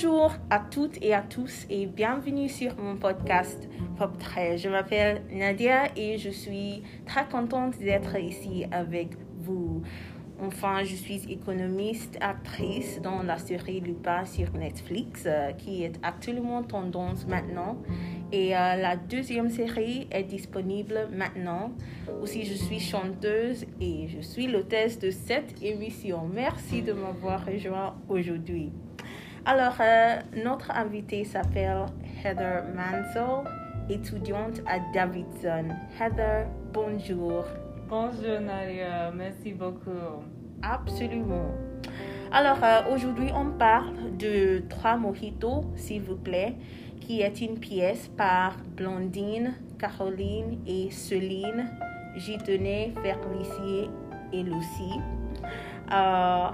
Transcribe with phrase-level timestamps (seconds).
[0.00, 4.62] Bonjour à toutes et à tous et bienvenue sur mon podcast Pop 13.
[4.62, 9.08] Je m'appelle Nadia et je suis très contente d'être ici avec
[9.40, 9.82] vous.
[10.40, 16.62] Enfin, je suis économiste, actrice dans la série Lupin sur Netflix, euh, qui est actuellement
[16.62, 17.76] tendance maintenant.
[18.30, 21.72] Et euh, la deuxième série est disponible maintenant.
[22.22, 26.30] Aussi, je suis chanteuse et je suis l'hôtesse de cette émission.
[26.32, 28.70] Merci de m'avoir rejoint aujourd'hui.
[29.46, 31.86] Alors, euh, notre invitée s'appelle
[32.24, 33.50] Heather Mansell,
[33.88, 35.68] étudiante à Davidson.
[35.98, 37.44] Heather, bonjour.
[37.88, 40.22] Bonjour Nadia, merci beaucoup.
[40.62, 41.50] Absolument.
[42.30, 46.56] Alors, euh, aujourd'hui, on parle de Trois Mojitos, s'il vous plaît,
[47.00, 51.70] qui est une pièce par Blondine, Caroline et Céline.
[52.16, 52.92] J'y tenais,
[54.32, 55.00] et Lucie.
[55.90, 56.48] Euh,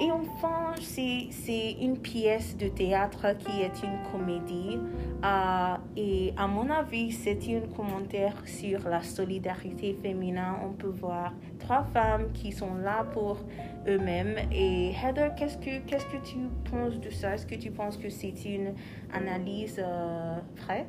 [0.00, 4.78] et enfin, c'est une pièce de théâtre qui est une comédie.
[5.24, 10.42] Euh, et à mon avis, c'est un commentaire sur la solidarité féminine.
[10.64, 13.38] On peut voir trois femmes qui sont là pour
[13.86, 14.36] eux-mêmes.
[14.50, 16.38] Et Heather, qu'est-ce que, que tu
[16.70, 17.34] penses de ça?
[17.34, 18.74] Est-ce que tu penses que c'est une
[19.12, 20.86] analyse euh, vraie?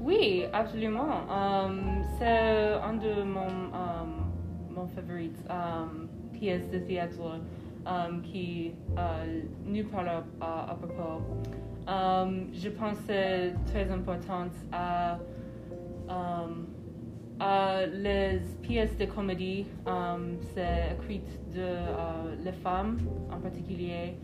[0.00, 1.26] Oui, absolument.
[1.28, 4.30] Um, c'est un de mon, um,
[4.70, 7.40] mon favorites um, pièces de théâtre
[8.22, 10.08] qui uh, nous parle
[10.40, 11.22] à, à propos.
[11.86, 15.18] Um, je pense que c'est très important à,
[16.08, 16.66] um,
[17.38, 19.66] à les pièces de comédie.
[19.86, 21.22] Um, c'est écrit
[21.54, 22.98] de les femmes
[23.30, 24.16] en particulier.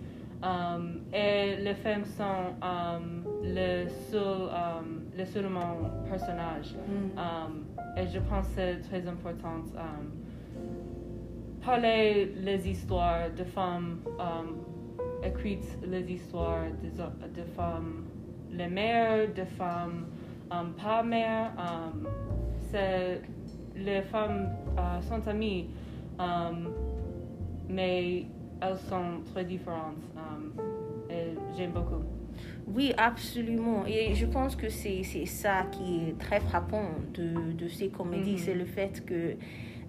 [0.43, 5.47] Um, et les femmes sont um, le seul, um, le seul
[6.09, 6.75] personnage.
[6.75, 7.17] Mm.
[7.17, 7.65] Um,
[7.97, 9.63] et je pense que c'est très important.
[11.65, 14.57] Parler les histoires de femmes, um,
[15.23, 16.89] écrites les histoires de,
[17.41, 18.05] de femmes,
[18.51, 20.07] les mères, de femmes
[20.51, 21.53] um, pas mères.
[21.57, 22.07] Um,
[22.71, 23.21] c'est
[23.77, 25.69] les femmes uh, sont amies,
[26.19, 26.69] um,
[27.69, 28.27] mais
[28.61, 30.03] elles sont très différentes.
[30.17, 30.53] Um,
[31.09, 32.03] et j'aime beaucoup.
[32.67, 33.85] Oui, absolument.
[33.87, 38.39] Et je pense que c'est ça qui est très frappant de, de ces comédies, Mhm.
[38.39, 39.37] c'est le fait que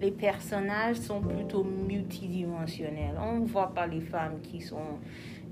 [0.00, 3.16] les personnages sont plutôt multidimensionnels.
[3.20, 4.98] On ne voit pas les femmes qui sont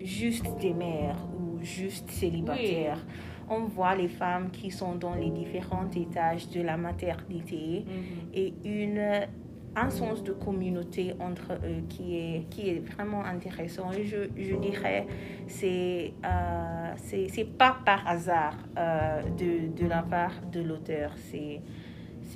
[0.03, 3.05] juste des mères ou juste célibataires.
[3.49, 8.29] On voit les femmes qui sont dans les différents étages de la maternité Mhm.
[8.35, 9.27] et une
[9.75, 13.91] un sens de communauté entre eux qui est, qui est vraiment intéressant.
[13.93, 15.07] Et je, je dirais
[15.47, 21.13] c'est euh, c'est pas par hasard euh, de, de la part de l'auteur.
[21.17, 21.63] C'est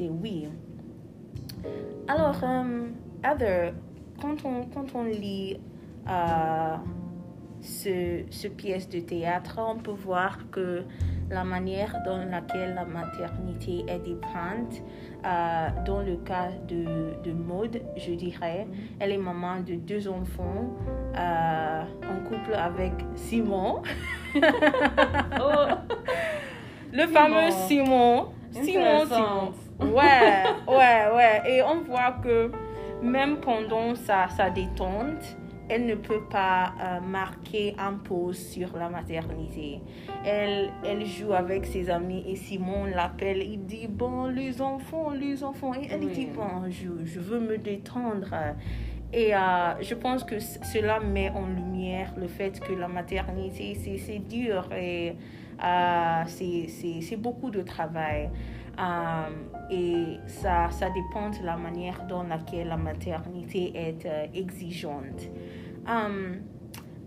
[0.09, 0.49] oui.
[2.09, 2.89] Alors, euh,
[3.25, 3.73] Heather,
[4.21, 5.59] quand on, quand on lit
[6.09, 6.77] euh,
[7.61, 10.85] ce, ce pièce de théâtre, on peut voir que
[11.31, 14.81] la manière dans laquelle la maternité est dépeinte,
[15.25, 18.69] euh, dans le cas de, de Maud, je dirais,
[19.01, 20.73] elle est maman de deux enfants,
[21.17, 23.83] euh, en couple avec Simon,
[24.37, 25.67] Oh,
[26.93, 28.27] le fameux Simon.
[28.53, 29.05] Simon.
[29.07, 29.53] Simon.
[29.81, 31.43] Ouais, ouais, ouais.
[31.51, 32.51] Et on voit que
[33.03, 35.37] même pendant sa, sa détente,
[35.69, 39.81] elle ne peut pas euh, marquer un pause sur la maternité.
[40.25, 43.43] Elle, elle joue avec ses amis et Simon l'appelle.
[43.43, 45.75] Il dit, bon, les enfants, les enfants.
[45.75, 46.13] Et elle Oui.
[46.13, 48.33] dit, bon, je, je veux me détendre.
[49.13, 49.39] Et euh,
[49.83, 55.15] je pense que cela met en lumière le fait que la maternité, c'est dur et
[55.65, 58.31] euh, c'est beaucoup de travail.
[58.79, 59.31] Euh,
[59.71, 65.31] et ça, ça dépend de la manière laquelle la maternité est euh, exigeante.
[65.89, 66.35] Euh,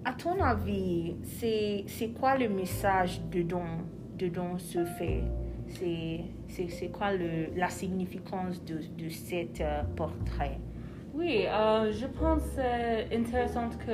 [0.04, 1.86] à ton avis, c'est
[2.20, 3.84] quoi le message dedans,
[4.18, 5.24] dedans ce fait?
[5.68, 9.62] C'est quoi le, la significance de, de cet
[9.96, 10.60] portrait?
[11.14, 13.92] Oui, je pense c'est intéressant que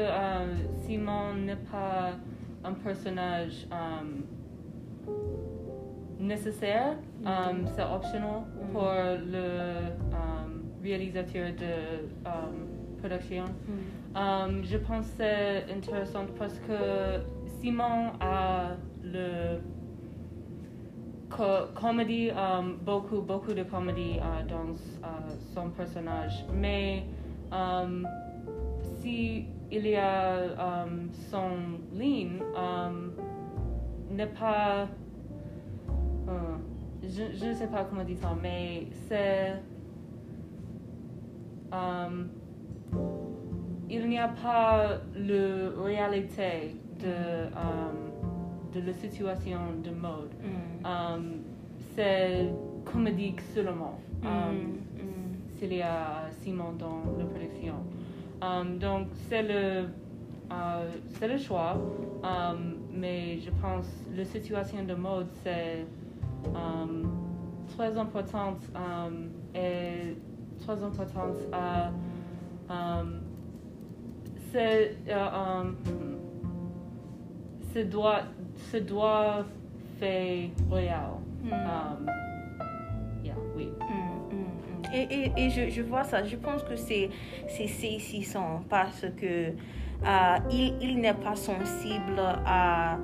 [0.85, 2.11] Simon n'est pas
[2.63, 3.67] un personnage
[6.19, 7.29] nécessaire, euh,
[7.75, 9.89] c'est optional pour le euh,
[10.83, 11.63] réalisateur de
[12.27, 12.29] euh,
[13.01, 13.45] production.
[14.15, 17.21] Euh, je pense que c'est intéressant parce que
[17.59, 18.69] Simon a
[19.03, 19.59] le
[21.29, 22.31] co- comédie,
[22.85, 25.07] beaucoup, beaucoup de comédie euh, dans euh,
[25.53, 26.45] son personnage.
[26.53, 27.03] Mais
[29.01, 30.85] si il y a
[31.31, 31.49] son
[31.93, 32.39] ligne,
[34.11, 34.87] n'est pas.
[36.27, 36.57] Euh,
[37.03, 39.53] je, je ne sais pas comment dire ça, mais c'est.
[41.73, 42.23] euh,
[43.89, 48.11] il n'y a pas la réalité de, um,
[48.73, 50.33] de la situation de mode.
[50.41, 51.41] Mm.
[51.95, 52.49] C'est
[52.83, 53.99] comédique seulement.
[54.21, 55.35] Mm, mm.
[55.57, 57.75] s'il y a Simon dans la production.
[58.41, 59.87] Um, donc, c'est le,
[60.51, 61.77] euh, c'est le choix,
[62.23, 65.85] um, mais je pense que la situation de mode, c'est
[67.75, 70.17] très importante um, et
[70.59, 71.91] très importante à.
[72.69, 73.21] Um,
[74.51, 74.97] c'est.
[75.09, 75.75] euh, um,
[77.75, 78.21] c'est doit,
[78.71, 79.43] c'est doit
[79.99, 81.19] faire royal.
[81.43, 81.51] Mm.
[81.51, 82.09] Um,
[83.21, 83.67] yeah, oui.
[83.81, 84.93] Mm, mm, mm.
[84.93, 87.09] Et, et, et je, je vois ça, je pense que c'est
[87.49, 89.49] c'est saisissant parce que
[90.05, 92.97] euh, il, il n'est pas sensible à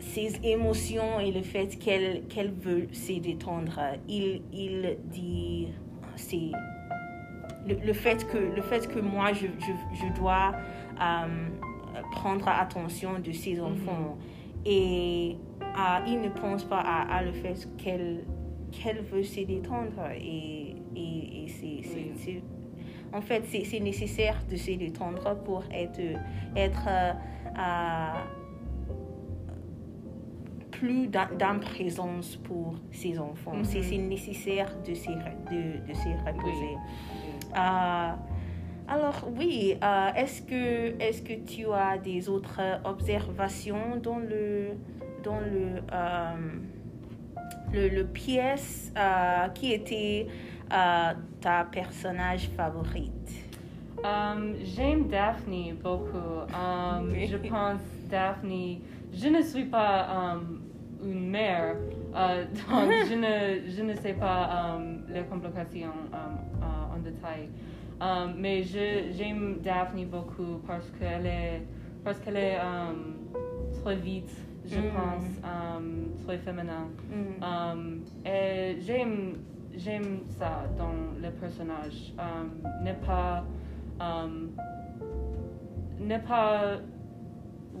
[0.00, 3.78] ses émotions et le fait qu'elle qu'elle veut se détendre.
[4.08, 5.68] Il, il dit
[6.16, 6.50] c'est
[7.66, 9.72] le, le fait que le fait que moi je, je,
[10.06, 10.52] je dois
[11.00, 11.48] euh,
[12.12, 14.16] prendre attention de ses enfants
[14.64, 18.24] et euh, il ne pense pas à, à le fait qu'elle
[18.72, 21.82] qu'elle veut se détendre et, et, et c'est,
[22.26, 22.42] Oui.
[23.12, 26.00] en fait c'est, nécessaire de se détendre pour être,
[26.56, 28.12] être euh,
[30.80, 33.56] plus dans, dans présence pour ses enfants.
[33.56, 33.64] Mhm.
[33.64, 36.74] C'est, c'est nécessaire de se, de, de se reposer.
[36.74, 37.56] Oui.
[37.56, 38.12] Euh,
[38.88, 44.70] alors oui, euh, est-ce que est-ce que tu as des autres observations dans le
[45.22, 46.34] dans le euh,
[47.72, 48.92] le, le pièce
[49.54, 50.26] qui était
[51.40, 53.12] ta personnage favorite?
[54.02, 56.40] Um, J'aime Daphne beaucoup.
[56.54, 57.26] Um, Oui.
[57.30, 57.80] Je pense
[58.10, 58.78] Daphne.
[59.12, 60.60] Je ne suis pas um,
[61.04, 61.76] une mère,
[62.14, 67.48] euh, donc je ne, je ne sais pas um, les complications um, euh, en détail.
[68.00, 71.62] Um, mais je- j'aime Daphne beaucoup parce qu'elle est,
[72.04, 72.58] parce qu'elle est
[73.82, 74.30] très vite,
[74.66, 74.90] je Mhm.
[74.90, 76.88] pense, très féminin.
[77.10, 78.00] Mm.
[78.26, 79.34] Et j'aime,
[79.76, 80.92] j'aime ça dans
[81.22, 82.14] le personnage.
[82.82, 83.44] N'est pas,
[86.00, 86.78] n'est pas,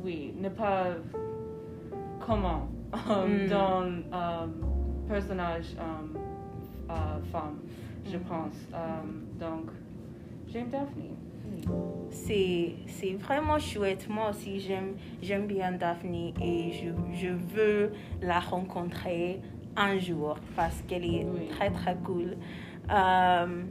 [0.04, 0.88] oui, n'est pas
[2.26, 3.48] comment Mm.
[3.48, 4.52] dans um,
[5.08, 6.16] personnage um,
[6.90, 6.94] euh,
[7.30, 7.58] femme,
[8.04, 8.20] je Mm.
[8.22, 8.56] pense.
[8.74, 9.70] Um, donc,
[10.48, 11.14] j'aime Daphne.
[12.10, 14.08] C'est, c'est vraiment chouette.
[14.08, 17.92] Moi aussi, j'aime, j'aime bien Daphne et je, je veux
[18.22, 19.40] la rencontrer
[19.76, 21.46] un jour parce qu'elle est Oui.
[21.48, 22.36] très, très cool.
[22.90, 23.62] Euh,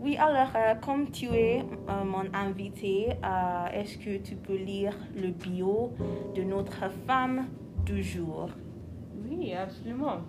[0.00, 4.96] oui, alors, euh, comme tu es euh, mon invité, euh, est-ce que tu peux lire
[5.16, 5.92] le bio
[6.34, 7.46] de notre femme?
[7.84, 8.48] Du jour?
[9.28, 10.20] Oui, absolument.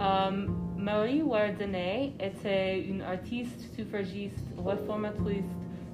[0.00, 5.44] Um, Marie Wardenet était une artiste suffragiste réformatrice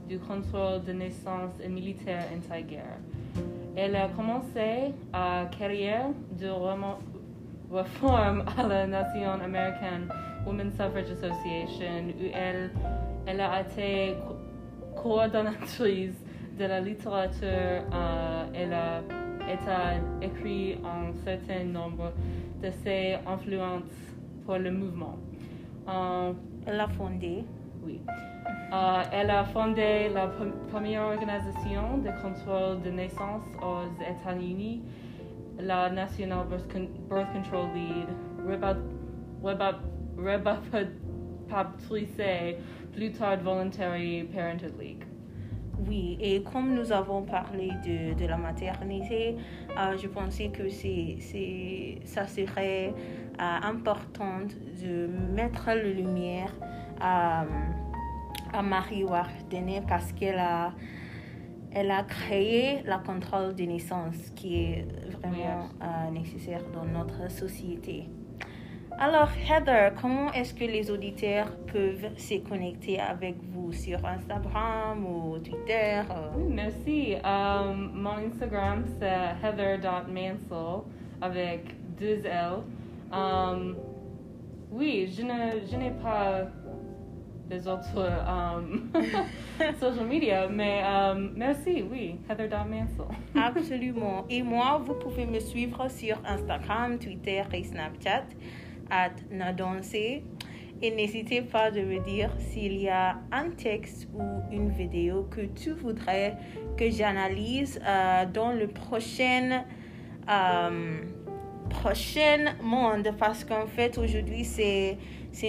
[0.09, 2.99] du contrôle de naissance et militaire anti-guerre.
[3.77, 6.09] Elle a commencé sa carrière
[6.39, 6.49] de
[7.73, 10.09] réforme à la Nation américaine
[10.47, 12.71] Women's Suffrage Association où elle,
[13.27, 16.15] elle a été co- coordonnatrice
[16.59, 17.83] de la littérature.
[17.93, 18.73] euh, elle
[19.49, 22.13] a été écrit un certain nombre
[22.63, 23.83] de ses influences
[24.45, 25.17] pour le mouvement.
[25.89, 26.33] Euh,
[26.67, 27.45] Elle a fondé.
[27.85, 28.01] oui.
[28.73, 34.83] Euh, elle a fondé la pre- première organisation de contrôle de naissance aux États-Unis,
[35.61, 37.69] la National Birth, Con- Birth Control
[38.45, 38.77] Reba-
[40.19, 42.21] Rebapatrice,
[42.93, 45.05] plus tard Voluntary Parenthood League.
[45.89, 49.37] Oui, et comme nous avons parlé de, de la maternité,
[49.79, 54.41] euh, je pensais que c'est, c'est, ça serait euh, important
[54.83, 56.53] de mettre la lumière
[57.01, 57.45] à,
[58.53, 60.73] à Marie Wardenet parce qu'elle a,
[61.71, 64.89] elle a créé la contrôle des naissances qui est
[65.21, 68.09] vraiment euh, nécessaire dans notre société.
[68.99, 75.39] Alors, Heather, comment est-ce que les auditeurs peuvent se connecter avec vous sur Instagram ou
[75.39, 76.01] Twitter?
[76.11, 76.31] euh?
[76.37, 77.15] Oui, merci.
[77.23, 80.81] Um, mon Instagram, c'est heather.mansell
[81.21, 81.61] avec
[81.99, 82.63] deux L.
[83.13, 83.77] Um,
[84.73, 86.47] oui, je ne- je n'ai pas
[87.51, 88.91] les autres um,
[89.79, 93.07] social media, mais um, merci, oui, heather.mansell.
[93.37, 94.25] Absolument.
[94.31, 98.25] Et moi, vous pouvez me suivre sur Instagram, Twitter et Snapchat,
[98.91, 99.95] at Nadanse.
[100.83, 105.41] Et n'hésitez pas de me dire s'il y a un texte ou une vidéo que
[105.41, 106.37] tu voudrais
[106.77, 109.65] que j'analyse euh, dans le prochain,
[110.29, 110.99] euh,
[111.71, 113.09] prochain monde.
[113.19, 114.99] Parce qu'en fait, aujourd'hui, c'est,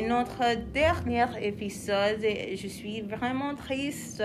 [0.08, 2.24] notre dernier épisode.
[2.24, 4.24] Et je suis vraiment triste.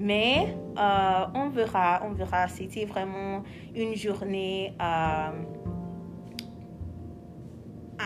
[0.00, 2.48] Mais euh, on verra, on verra.
[2.48, 3.44] C'était vraiment
[3.76, 4.72] une journée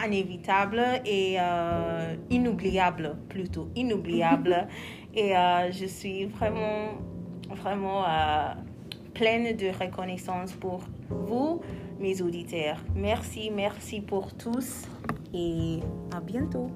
[0.04, 4.68] inévitable et euh, inoubliable plutôt, inoubliable.
[5.14, 6.90] et euh, je suis vraiment,
[7.50, 8.54] vraiment euh,
[9.14, 11.60] pleine de reconnaissance pour vous,
[11.98, 12.78] mes auditeurs.
[12.94, 14.88] Merci, merci pour tous
[15.32, 15.80] et
[16.14, 16.70] à bientôt.